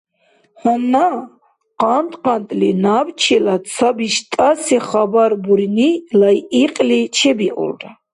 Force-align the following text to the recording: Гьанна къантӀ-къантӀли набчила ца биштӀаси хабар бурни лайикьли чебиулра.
Гьанна 0.61 1.07
къантӀ-къантӀли 1.79 2.69
набчила 2.83 3.55
ца 3.73 3.89
биштӀаси 3.97 4.77
хабар 4.87 5.31
бурни 5.43 5.89
лайикьли 6.19 6.99
чебиулра. 7.15 7.91